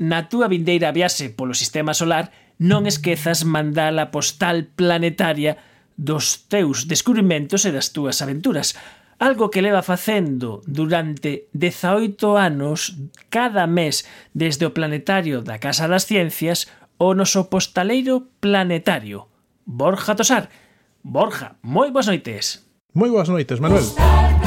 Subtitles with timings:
[0.00, 5.60] na túa vindeira viaxe polo sistema solar non esquezas mandar a postal planetaria
[6.00, 8.72] dos teus descubrimentos e das túas aventuras,
[9.20, 12.96] algo que leva facendo durante 18 anos
[13.28, 19.28] cada mes desde o planetario da Casa das Ciencias o noso postaleiro planetario,
[19.68, 20.48] Borja Tosar.
[21.04, 22.64] Borja, moi boas noites.
[22.96, 23.84] Moi boas noites, Manuel.
[23.84, 24.39] Postal.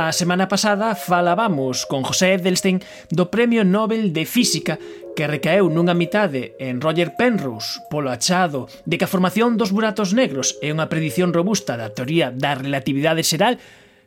[0.00, 2.80] A semana pasada falábamos con José Edelstein
[3.12, 4.80] do Premio Nobel de Física
[5.12, 10.16] que recaeu nunha mitade en Roger Penrose polo achado de que a formación dos buratos
[10.16, 13.60] negros é unha predición robusta da teoría da relatividade xeral,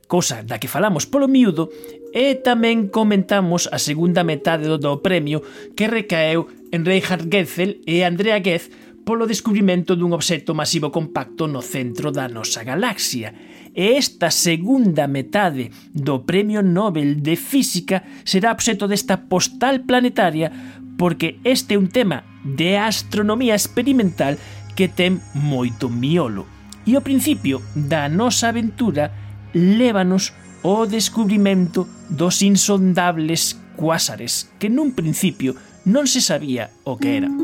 [0.09, 1.69] cousa da que falamos polo miúdo,
[2.09, 5.45] e tamén comentamos a segunda metade do premio
[5.77, 8.73] que recaeu en Reinhard Getzel e Andrea Ghez
[9.05, 15.73] polo descubrimento dun obxecto masivo compacto no centro da nosa galaxia e esta segunda metade
[15.93, 20.53] do Premio Nobel de Física será obxeto desta postal planetaria
[20.97, 24.37] porque este é un tema de astronomía experimental
[24.77, 26.45] que ten moito miolo.
[26.85, 29.11] E o principio da nosa aventura
[29.53, 37.42] lévanos o descubrimento dos insondables cuásares, que nun principio non se sabía o que eran.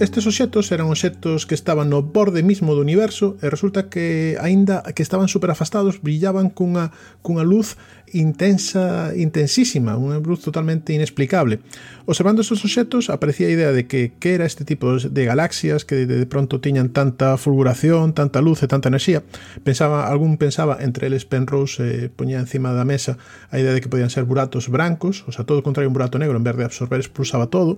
[0.00, 4.86] estes obxectos eran obxectos que estaban no borde mismo do universo e resulta que aínda
[4.94, 7.74] que estaban super afastados brillaban cunha, cunha luz
[8.14, 11.60] intensa, intensísima, unha luz totalmente inexplicable.
[12.06, 16.06] Observando estes obxectos aparecía a idea de que que era este tipo de galaxias que
[16.06, 19.26] de, de pronto tiñan tanta fulguración, tanta luz e tanta enerxía.
[19.66, 23.18] Pensaba, algún pensaba entre eles Penrose eh, poñía encima da mesa
[23.50, 26.22] a idea de que podían ser buratos brancos, o sea, todo o contrario un burato
[26.22, 27.76] negro en vez de absorber expulsaba todo.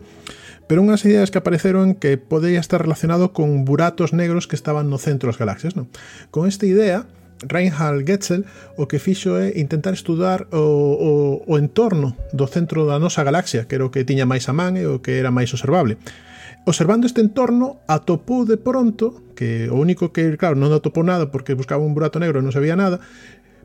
[0.71, 4.91] Pero unhas ideas que apareceron que que podría estar relacionado con buratos negros que estaban
[4.91, 5.79] no centro das galaxias.
[5.79, 5.87] Non?
[6.35, 7.07] Con esta idea,
[7.47, 11.11] Reinhard Getzel o que fixo é intentar estudar o, o,
[11.47, 14.75] o entorno do centro da nosa galaxia, que era o que tiña máis a man
[14.75, 16.03] e o que era máis observable.
[16.67, 21.55] Observando este entorno, atopou de pronto, que o único que, claro, non atopou nada porque
[21.55, 22.99] buscaba un burato negro e non sabía nada,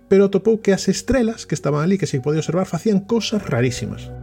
[0.06, 4.14] pero atopou que as estrelas que estaban ali, que se podía observar, facían cosas rarísimas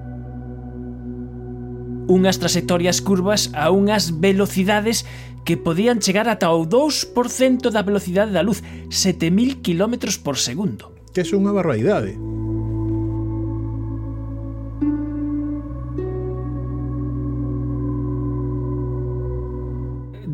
[2.08, 5.04] unhas trayectorias curvas a unhas velocidades
[5.42, 10.94] que podían chegar ata o 2% da velocidade da luz, 7000 km por segundo.
[11.10, 12.14] Que é unha barbaridade.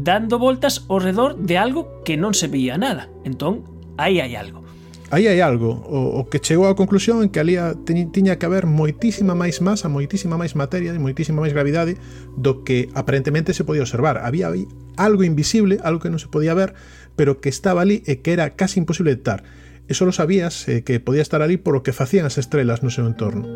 [0.09, 3.13] dando voltas ao redor de algo que non se veía nada.
[3.29, 3.69] Entón,
[4.01, 4.65] aí hai algo
[5.11, 7.57] aí hai algo, o, o que chegou á conclusión en que ali
[7.89, 11.97] tiña, tiña que haber moitísima máis masa, moitísima máis materia e moitísima máis gravidade
[12.37, 14.21] do que aparentemente se podía observar.
[14.21, 14.69] Había aí
[15.01, 16.77] algo invisible, algo que non se podía ver,
[17.17, 19.49] pero que estaba ali e que era casi imposible detectar.
[19.89, 22.93] E só sabías eh, que podía estar ali por o que facían as estrelas no
[22.93, 23.49] seu entorno.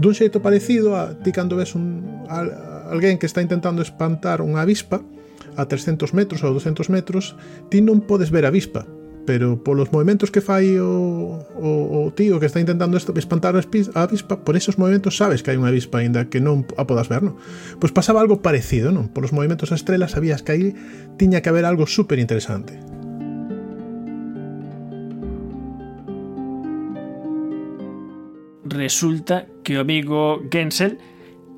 [0.00, 4.64] Dun xeito parecido a ti cando ves un, a, alguén que está intentando espantar unha
[4.64, 5.04] avispa
[5.56, 7.36] a 300 metros ou 200 metros,
[7.68, 8.88] ti non podes ver a avispa,
[9.26, 13.62] pero polos movimentos que fai o, o, o tío que está intentando espantar a
[14.00, 17.26] avispa, por esos movimentos sabes que hai unha avispa aínda que non a podas ver,
[17.26, 17.34] non?
[17.82, 19.10] Pois pasaba algo parecido, non?
[19.10, 20.66] Polos movimentos a estrela sabías que aí
[21.18, 22.78] tiña que haber algo super interesante.
[28.66, 31.02] Resulta que o amigo Gensel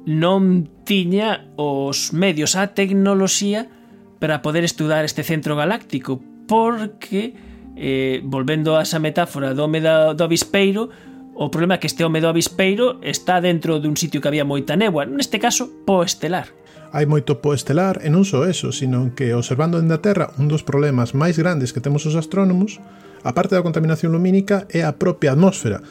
[0.09, 3.69] non tiña os medios a tecnoloxía
[4.17, 7.48] para poder estudar este centro galáctico porque
[7.79, 10.91] eh, volvendo a esa metáfora do home da, do avispeiro
[11.39, 14.75] o problema é que este home do avispeiro está dentro dun sitio que había moita
[14.75, 16.51] néboa neste caso, po estelar
[16.91, 20.51] hai moito po estelar e non só eso, sino que observando dende a Terra un
[20.51, 22.83] dos problemas máis grandes que temos os astrónomos,
[23.23, 25.85] a parte da contaminación lumínica é a propia atmósfera,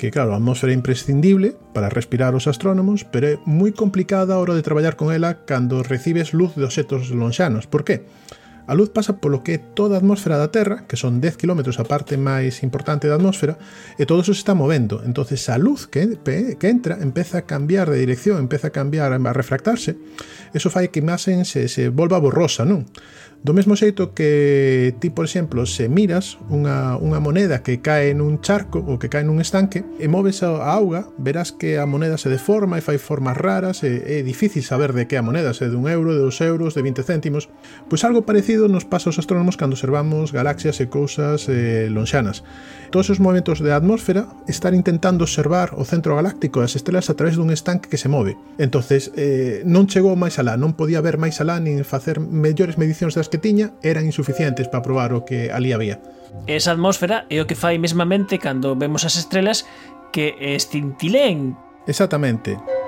[0.00, 4.40] que claro, a atmósfera é imprescindible para respirar os astrónomos, pero é moi complicada a
[4.40, 7.68] hora de traballar con ela cando recibes luz de obxetos lonxanos.
[7.68, 8.00] Por que?
[8.00, 8.43] Por que?
[8.66, 11.60] A luz pasa polo que é toda a atmósfera da Terra, que son 10 km
[11.76, 13.60] a parte máis importante da atmósfera,
[14.00, 15.04] e todo eso se está movendo.
[15.04, 19.32] entonces a luz que, que entra empeza a cambiar de dirección, empeza a cambiar, a
[19.32, 19.96] refractarse.
[20.54, 22.86] Eso fai que a imaxen se, se volva borrosa, non?
[23.44, 28.40] Do mesmo xeito que ti, por exemplo, se miras unha, unha moneda que cae nun
[28.40, 32.32] charco ou que cae nun estanque e moves a auga, verás que a moneda se
[32.32, 35.76] deforma e fai formas raras e é difícil saber de que a moneda, se de
[35.76, 37.52] un euro, de dos euros, de 20 céntimos.
[37.92, 42.46] Pois algo parecido parecido nos pasa aos astrónomos cando observamos galaxias e cousas eh, lonxanas.
[42.94, 47.34] Todos os movimentos da atmósfera están intentando observar o centro galáctico das estrelas a través
[47.34, 48.38] dun estanque que se move.
[48.62, 53.18] entonces eh, non chegou máis alá, non podía ver máis alá nin facer mellores medicións
[53.18, 55.98] das que tiña, eran insuficientes para probar o que ali había.
[56.46, 59.66] Esa atmósfera é o que fai mesmamente cando vemos as estrelas
[60.14, 61.58] que estintilén.
[61.90, 62.54] Exactamente.
[62.54, 62.83] Exactamente.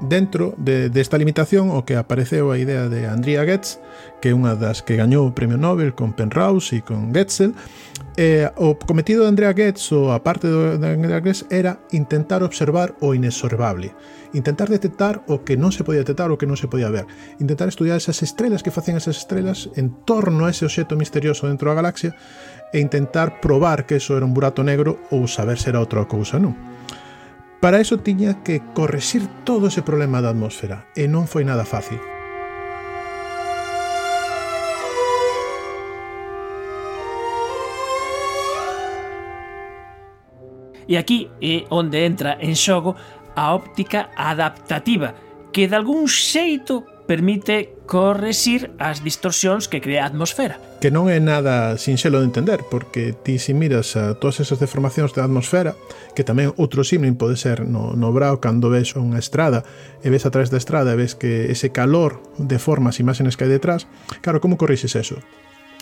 [0.00, 3.82] Dentro de, desta limitación o que apareceu a idea de Andrea Goetz,
[4.22, 7.50] que é unha das que gañou o Premio Nobel con Penrose e con Goetzel,
[8.14, 12.94] eh, o cometido de Andrea Goetz ou a parte de Andrea Goetz era intentar observar
[13.02, 13.90] o inexorbable,
[14.38, 17.10] intentar detectar o que non se podía detectar o que non se podía ver,
[17.42, 21.74] intentar estudiar esas estrelas que facían esas estrelas en torno a ese obxeto misterioso dentro
[21.74, 22.14] da galaxia
[22.70, 26.38] e intentar probar que eso era un burato negro ou saber se era outra cousa,
[26.38, 26.77] non?
[27.60, 31.98] Para eso tiña que correxir todo ese problema da atmósfera, e non foi nada fácil.
[40.86, 42.94] E aquí é onde entra en xogo
[43.34, 45.18] a óptica adaptativa,
[45.50, 50.60] que de algún xeito permite corresir as distorsións que crea a atmosfera.
[50.84, 55.16] Que non é nada sinxelo de entender, porque ti si miras a todas esas deformacións
[55.16, 55.72] da atmosfera,
[56.12, 59.64] que tamén outro símil pode ser no, no brao cando ves unha estrada
[60.04, 63.48] e ves a través da estrada e ves que ese calor deforma as imágenes que
[63.48, 63.88] hai detrás,
[64.20, 65.16] claro, como corrixes eso?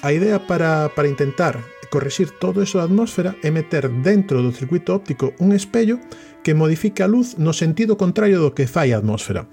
[0.07, 1.59] A idea para, para intentar
[1.91, 5.99] corrixir todo eso da atmósfera é meter dentro do circuito óptico un espello
[6.47, 9.51] que modifica a luz no sentido contrario do que fai a atmósfera.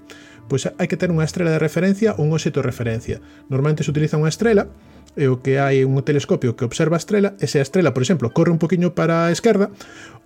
[0.48, 3.20] pues hay que tener una estrella de referencia o un objeto de referencia.
[3.48, 4.68] Normalmente se utiliza una estrella
[5.14, 8.02] e o que hai un telescopio que observa a estrela, e se a estrela, por
[8.02, 9.70] exemplo, corre un poquinho para a esquerda,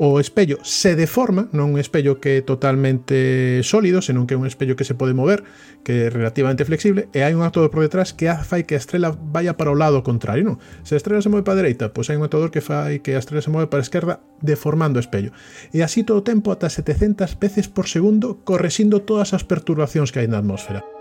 [0.01, 4.49] o espello se deforma, non un espello que é totalmente sólido, senón que é un
[4.49, 5.45] espello que se pode mover,
[5.85, 9.13] que é relativamente flexible, e hai un actuador por detrás que fai que a estrela
[9.13, 10.57] vaya para o lado contrario, non?
[10.83, 13.13] Se a estrela se move para a dereita, pois hai un actuador que fai que
[13.15, 15.37] a estrela se move para a esquerda deformando o espello.
[15.71, 20.25] E así todo o tempo ata 700 veces por segundo, correxindo todas as perturbacións que
[20.25, 20.98] hai na atmósfera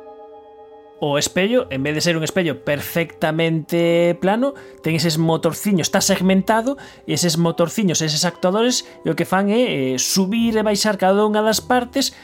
[0.99, 6.77] o espello, en vez de ser un espello perfectamente plano, ten eses motorciños, está segmentado,
[7.05, 11.21] e eses motorciños, eses actuadores, e o que fan é eh, subir e baixar cada
[11.21, 12.17] unha das partes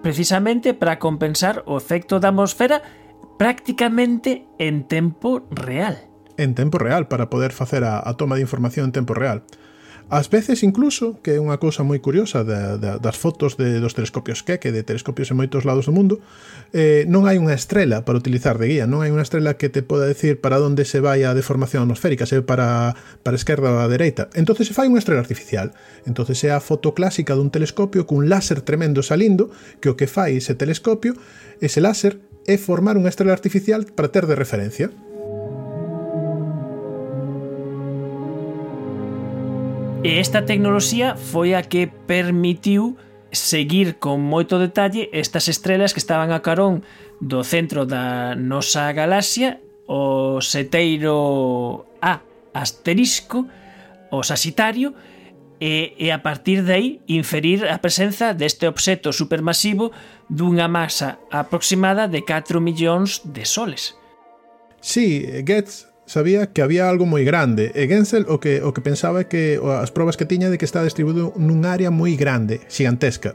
[0.00, 2.80] precisamente para compensar o efecto da atmosfera
[3.36, 6.00] prácticamente en tempo real.
[6.40, 9.44] En tempo real, para poder facer a, a toma de información en tempo real.
[10.08, 13.90] Ás veces incluso, que é unha cousa moi curiosa da, da, das fotos de, dos
[13.90, 16.22] telescopios que que de telescopios en moitos lados do mundo,
[16.70, 19.82] eh, non hai unha estrela para utilizar de guía, non hai unha estrela que te
[19.82, 22.94] poda decir para onde se vai a deformación atmosférica, se para
[23.26, 24.30] para a esquerda ou a dereita.
[24.38, 25.74] Entonces se fai unha estrela artificial.
[26.06, 29.50] Entonces é a foto clásica dun telescopio cun láser tremendo salindo,
[29.82, 31.18] que o que fai ese telescopio,
[31.58, 34.86] ese láser, é formar unha estrela artificial para ter de referencia.
[40.06, 42.94] E esta tecnoloxía foi a que permitiu
[43.34, 46.86] seguir con moito detalle estas estrelas que estaban a carón
[47.18, 49.58] do centro da nosa galaxia,
[49.90, 52.22] o seteiro A
[52.54, 53.50] asterisco,
[54.14, 54.94] o Sagitario,
[55.58, 59.90] e, e a partir de aí inferir a presenza deste obxeto supermasivo
[60.30, 63.98] dunha masa aproximada de 4 millóns de soles.
[64.78, 69.26] Sí, Getz sabía que había algo moi grande e Gensel o que, o que pensaba
[69.26, 73.34] é que as probas que tiña de que está distribuído nun área moi grande, xigantesca.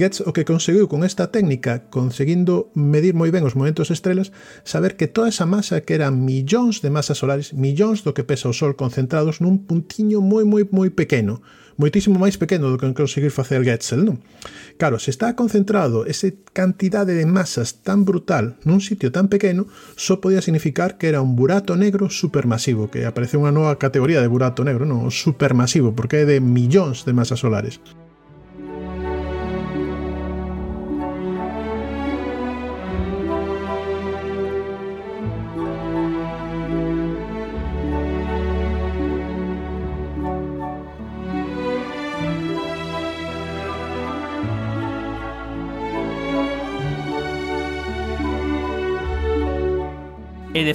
[0.00, 4.32] Getz o que conseguiu con esta técnica, conseguindo medir moi ben os movimentos estrelas,
[4.64, 8.48] saber que toda esa masa que eran millóns de masas solares, millóns do que pesa
[8.48, 11.44] o Sol concentrados nun puntiño moi moi moi pequeno,
[11.76, 14.20] moitísimo máis pequeno do que conseguir facer Getzel, non?
[14.80, 20.20] Claro, se está concentrado ese cantidade de masas tan brutal nun sitio tan pequeno, só
[20.20, 24.64] podía significar que era un burato negro supermasivo, que aparece unha nova categoría de burato
[24.64, 25.04] negro, non?
[25.04, 27.80] O supermasivo, porque é de millóns de masas solares.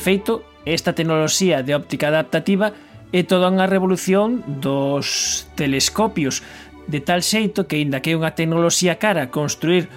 [0.01, 2.74] feito, esta tecnoloxía de óptica adaptativa
[3.13, 6.41] é toda unha revolución dos telescopios,
[6.89, 9.88] de tal xeito que, inda que é unha tecnoloxía cara construir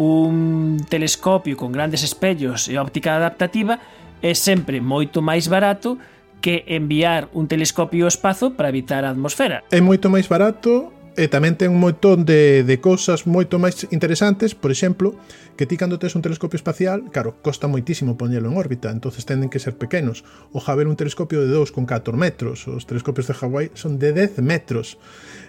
[0.00, 3.76] un telescopio con grandes espellos e óptica adaptativa,
[4.24, 6.00] é sempre moito máis barato
[6.40, 9.60] que enviar un telescopio ao espazo para evitar a atmosfera.
[9.68, 10.88] É moito máis barato
[11.18, 15.18] E tamén ten un montón de, de cosas moito máis interesantes, por exemplo,
[15.58, 19.50] que ti cando tes un telescopio espacial, claro, costa moitísimo poñelo en órbita, entonces tenden
[19.50, 20.22] que ser pequenos.
[20.54, 25.02] O Hubble un telescopio de 2,4 metros, os telescopios de Hawái son de 10 metros.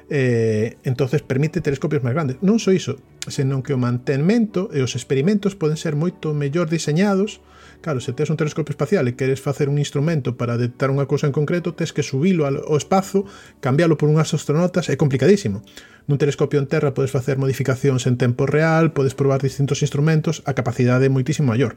[0.10, 2.42] Eh, entonces permite telescopios máis grandes.
[2.42, 2.98] Non só iso,
[3.30, 7.40] senón que o mantenimento e os experimentos poden ser moito mellor diseñados
[7.82, 11.26] Claro, se tes un telescopio espacial e queres facer un instrumento para detectar unha cousa
[11.26, 13.26] en concreto, tes que subilo ao espazo,
[13.58, 15.66] cambiálo por unhas astronautas, é complicadísimo.
[16.06, 20.54] Nun telescopio en terra podes facer modificacións en tempo real, podes probar distintos instrumentos, a
[20.54, 21.74] capacidade é moitísimo maior.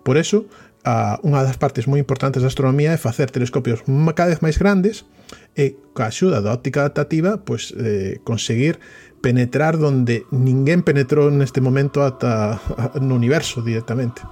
[0.00, 0.48] Por eso,
[0.88, 3.84] a unha das partes moi importantes da astronomía é facer telescopios
[4.16, 5.04] cada vez máis grandes
[5.52, 8.80] e coa axuda da óptica adaptativa pois, eh, conseguir
[9.20, 12.56] penetrar donde ninguén penetrou neste momento ata
[13.04, 14.24] no universo directamente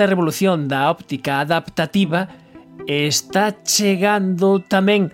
[0.00, 2.28] esta revolución da óptica adaptativa
[2.86, 5.12] está chegando tamén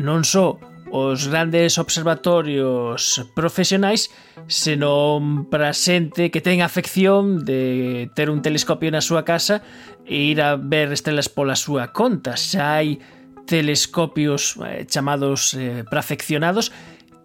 [0.00, 0.56] non só
[0.88, 4.08] os grandes observatorios profesionais,
[4.48, 9.60] senón para xente que ten afección de ter un telescopio na súa casa
[10.04, 12.32] e ir a ver estrelas pola súa conta.
[12.36, 13.00] Xa hai
[13.46, 16.72] telescopios eh, chamados eh, prafeccionados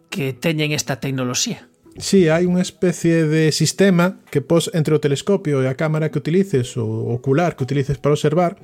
[0.10, 1.68] que teñen esta tecnoloxía.
[1.98, 6.22] Sí, hai unha especie de sistema que pos entre o telescopio e a cámara que
[6.22, 8.62] utilices, o ocular que utilices para observar,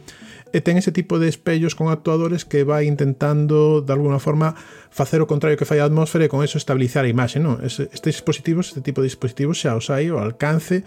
[0.54, 4.54] e ten ese tipo de espellos con actuadores que vai intentando de alguna forma
[4.94, 7.58] facer o contrario que fai a atmósfera e con eso estabilizar a imaxe, non?
[7.66, 10.86] Estes dispositivos, este tipo de dispositivos xa os hai ao alcance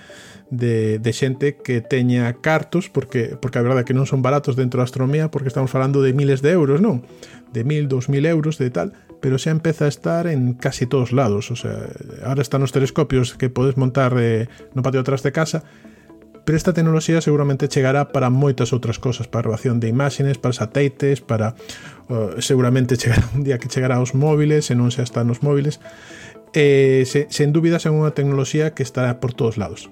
[0.55, 4.55] de, de xente que teña cartos porque porque a verdade é que non son baratos
[4.55, 7.03] dentro da astronomía porque estamos falando de miles de euros, non?
[7.51, 11.11] De mil, dos mil euros, de tal pero xa empeza a estar en casi todos
[11.11, 11.91] lados, o sea,
[12.23, 14.47] ahora están os telescopios que podes montar eh,
[14.77, 15.67] no patio atrás de casa
[16.47, 21.19] pero esta tecnoloxía seguramente chegará para moitas outras cosas, para grabación de imágenes, para satélites,
[21.19, 21.59] para
[22.07, 25.83] uh, seguramente chegará un día que chegará aos móviles, se non se está nos móviles.
[26.55, 29.91] Eh, se, sen dúbidas é unha tecnoloxía que estará por todos lados.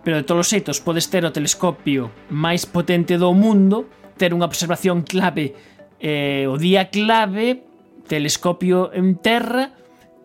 [0.00, 3.86] pero de todos os xeitos podes ter o telescopio máis potente do mundo,
[4.18, 5.54] ter unha observación clave
[6.00, 7.62] eh, o día clave
[8.08, 9.76] telescopio en terra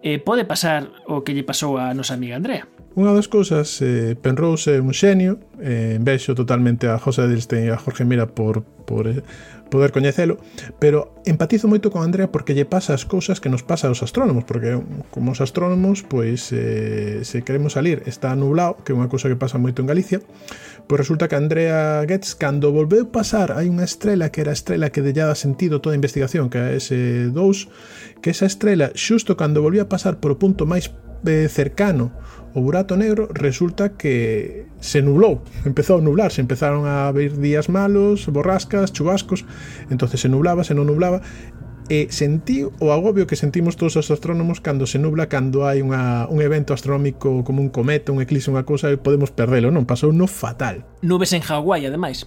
[0.01, 2.65] e eh, pode pasar o que lle pasou a nosa amiga Andrea.
[2.96, 7.72] Unha das cousas, eh, Penrose é un xenio, eh, vexo totalmente a José Edelstein e
[7.75, 9.24] a Jorge Mira por por eh,
[9.70, 10.38] poder coñecelo,
[10.80, 14.46] pero empatizo moito con Andrea porque lle pasa as cousas que nos pasa aos astrónomos,
[14.46, 14.77] porque
[15.10, 19.36] como os astrónomos, pois eh, se queremos salir está nublado, que é unha cousa que
[19.36, 20.22] pasa moito en Galicia,
[20.86, 24.94] pois resulta que Andrea Goetz, cando volveu pasar, hai unha estrela que era a estrela
[24.94, 29.62] que dellaba sentido toda a investigación, que é ese 2 que esa estrela, xusto cando
[29.65, 30.94] volvía a pasar por o punto máis
[31.27, 32.12] eh, cercano
[32.55, 38.32] o burato negro, resulta que se nublou, empezou a nublarse, empezaron a haber días malos,
[38.32, 39.44] borrascas, chubascos,
[39.91, 41.20] entonces se nublaba, se non nublaba,
[41.91, 46.25] e sentí o agobio que sentimos todos os astrónomos cando se nubla, cando hai unha,
[46.32, 49.86] un evento astronómico como un cometa, un eclipse, unha cousa, podemos perdelo, non?
[49.86, 50.88] Pasou no fatal.
[51.05, 52.25] Nubes en Hawái, ademais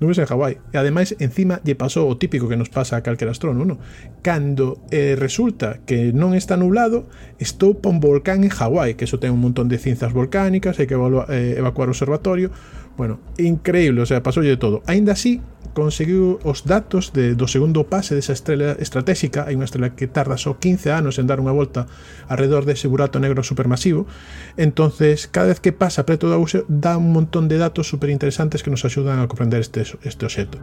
[0.00, 0.58] nubes en Hawái.
[0.72, 3.78] E ademais, encima, lle pasou o típico que nos pasa a calquera astrónomo, non?
[4.22, 9.18] Cando eh, resulta que non está nublado, estou pa un volcán en Hawái, que eso
[9.18, 12.54] ten un montón de cinzas volcánicas, hai que evaluar, eh, evacuar o observatorio,
[12.98, 14.82] Bueno, increíble, o sea, pasou de todo.
[14.90, 15.40] Ainda así,
[15.70, 20.34] conseguiu os datos de, do segundo pase desa estrela estratégica, hai unha estrela que tarda
[20.34, 21.86] só 15 anos en dar unha volta
[22.26, 24.10] alrededor dese burato negro supermasivo.
[24.58, 28.66] Entonces, cada vez que pasa preto do Auseo, dá un montón de datos super interesantes
[28.66, 30.58] que nos axudan a comprender este, este objeto.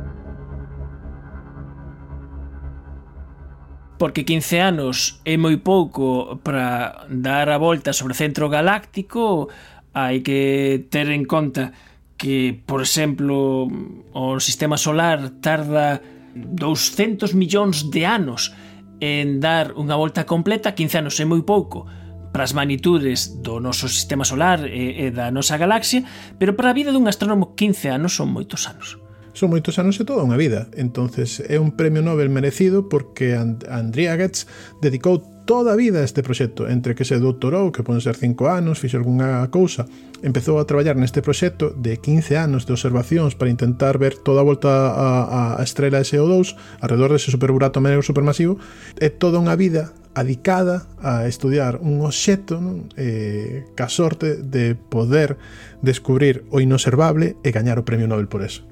[3.96, 9.48] porque 15 anos é moi pouco para dar a volta sobre o centro galáctico,
[9.96, 11.72] hai que ter en conta
[12.18, 13.68] que, por exemplo,
[14.14, 16.02] o sistema solar tarda
[16.36, 18.56] 200 millóns de anos
[19.00, 21.88] en dar unha volta completa, 15 anos é moi pouco
[22.32, 26.04] para as magnitudes do noso sistema solar e, e da nosa galaxia,
[26.36, 29.00] pero para a vida dun astrónomo 15 anos son moitos anos
[29.36, 30.72] son moitos anos e toda unha vida.
[30.80, 34.48] Entonces é un premio Nobel merecido porque And Andrea Goetz
[34.80, 38.82] dedicou toda a vida este proxecto, entre que se doutorou, que poden ser 5 anos,
[38.82, 39.86] fixo algunha cousa,
[40.26, 44.48] empezou a traballar neste proxecto de 15 anos de observacións para intentar ver toda a
[44.48, 48.58] volta a, a estrela de CO2 alrededor dese superburato medio supermasivo,
[48.98, 52.90] é toda unha vida adicada a estudiar un obxecto non?
[52.98, 55.38] Eh, ca sorte de poder
[55.86, 58.66] descubrir o inobservable e gañar o premio Nobel por eso.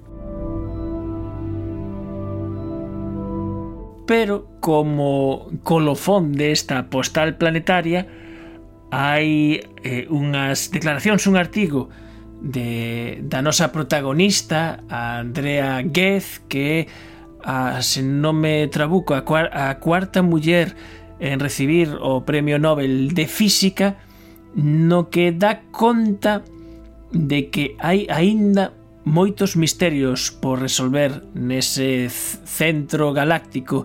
[4.08, 8.08] Pero como colofón desta postal planetaria
[8.96, 11.92] hai eh, unhas declaracións, un artigo
[12.40, 16.88] de, da nosa protagonista, a Andrea Guez, que
[17.44, 20.80] a, se non me trabuco, a, cuar, a cuarta muller
[21.20, 24.00] en recibir o Premio Nobel de Física,
[24.56, 26.40] no que dá conta
[27.12, 28.72] de que hai aínda
[29.04, 32.08] moitos misterios por resolver nese
[32.48, 33.84] centro galáctico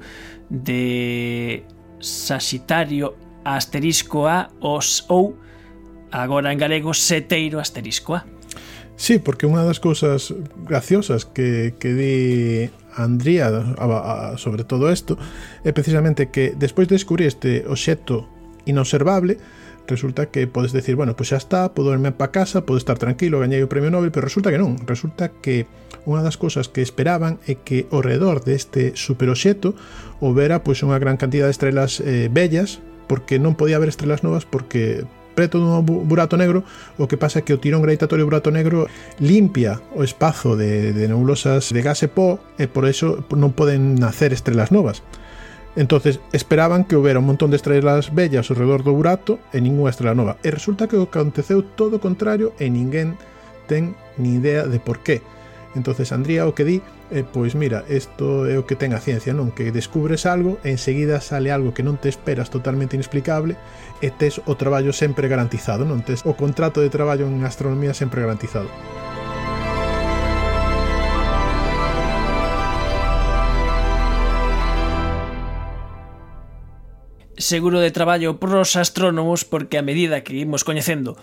[0.51, 1.65] de
[2.01, 3.15] Saxitario
[3.45, 5.37] asterisco A os ou
[6.11, 8.25] agora en galego seteiro asterisco A.
[8.99, 10.35] Sí, porque unha das cousas
[10.67, 12.17] graciosas que, que di
[12.99, 13.47] Andría
[14.35, 15.15] sobre todo isto
[15.63, 18.27] é precisamente que despois de descubrir este obxecto
[18.67, 19.39] inobservable,
[19.89, 23.41] resulta que podes decir, bueno, pois xa está, podo irme para casa, podo estar tranquilo,
[23.41, 25.65] gañei o premio Nobel, pero resulta que non, resulta que
[26.05, 29.75] unha das cousas que esperaban é que ao redor deste superoxeto
[30.21, 34.45] houbera pois unha gran cantidad de estrelas eh, bellas, porque non podía haber estrelas novas
[34.45, 36.67] porque preto dun burato negro,
[36.99, 38.91] o que pasa é que o tirón gravitatorio do burato negro
[39.23, 43.95] limpia o espazo de, de nebulosas de gas e pó e por iso non poden
[43.95, 45.07] nacer estrelas novas.
[45.79, 49.95] Entonces esperaban que houbera un montón de estrelas bellas ao redor do burato e ninguna
[49.95, 50.35] estrela nova.
[50.43, 53.15] E resulta que aconteceu todo o contrario e ninguén
[53.71, 55.23] ten ni idea de por qué.
[55.79, 56.83] Entonces Andría o que di,
[57.15, 59.55] eh, pois mira, isto é o que ten a ciencia, non?
[59.55, 63.55] Que descubres algo e enseguida sale algo que non te esperas totalmente inexplicable
[64.03, 66.03] e tes o traballo sempre garantizado, non?
[66.03, 68.67] Tes o contrato de traballo en astronomía sempre garantizado.
[77.39, 81.17] seguro de traballo pros astrónomos porque a medida que imos coñecendo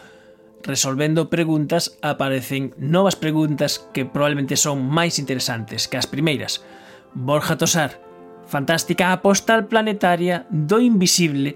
[0.65, 6.65] resolvendo preguntas aparecen novas preguntas que probablemente son máis interesantes que as primeiras.
[7.13, 8.01] Borja Tosar,
[8.49, 11.53] fantástica apostal planetaria do invisible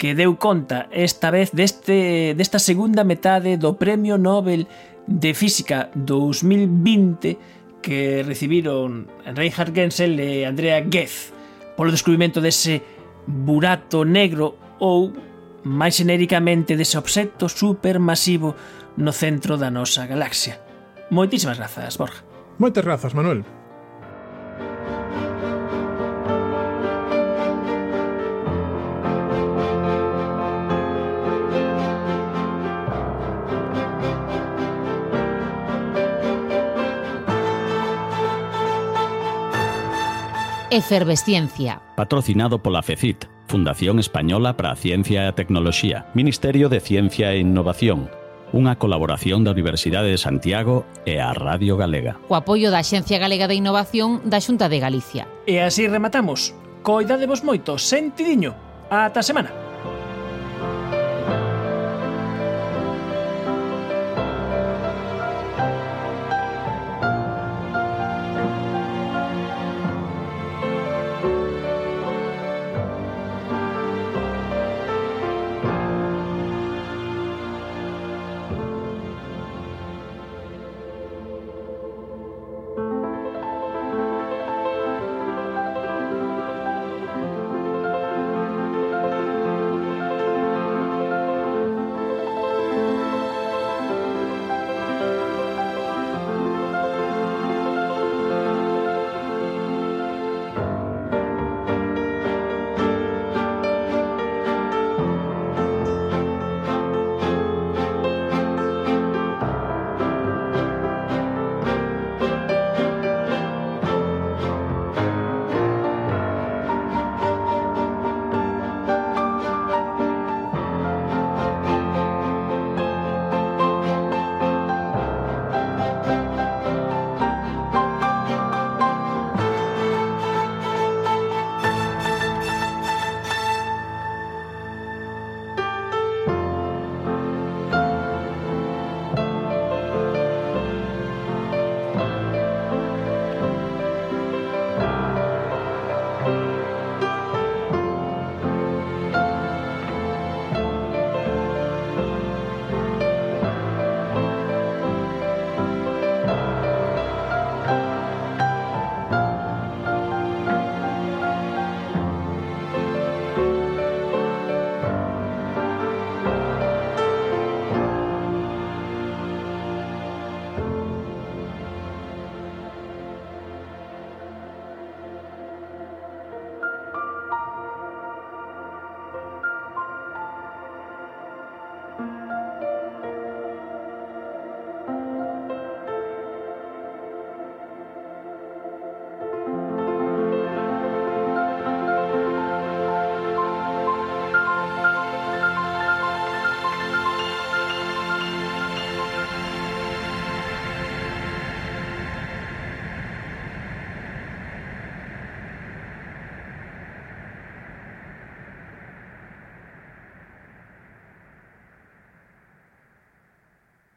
[0.00, 4.64] que deu conta esta vez deste, desta segunda metade do Premio Nobel
[5.04, 11.32] de Física 2020 que recibiron Reinhard Gensel e Andrea Ghez
[11.76, 12.95] polo descubrimento dese
[13.26, 15.12] burato negro ou,
[15.66, 18.54] máis xenéricamente, dese obxecto supermasivo
[18.96, 20.62] no centro da nosa galaxia.
[21.10, 22.22] Moitísimas grazas, Borja.
[22.58, 23.44] Moitas grazas, Manuel.
[40.70, 41.80] Efervesciencia.
[41.96, 47.38] Patrocinado pola FECIT, Fundación Española para a Ciencia e a Tecnoloxía, Ministerio de Ciencia e
[47.38, 48.10] Innovación,
[48.50, 52.18] unha colaboración da Universidade de Santiago e a Radio Galega.
[52.26, 55.30] Co apoio da Xencia Galega de Innovación da Xunta de Galicia.
[55.46, 56.50] E así rematamos.
[56.82, 58.50] Coidadevos moito, sentidiño.
[58.90, 59.65] Ata semana.